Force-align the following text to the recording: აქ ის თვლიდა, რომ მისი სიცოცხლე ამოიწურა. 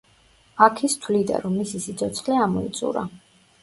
აქ 0.67 0.81
ის 0.87 0.95
თვლიდა, 1.03 1.43
რომ 1.45 1.55
მისი 1.61 1.85
სიცოცხლე 1.87 2.43
ამოიწურა. 2.51 3.09